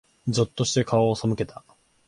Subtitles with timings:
[0.27, 1.63] ぞっとして、顔を背けた。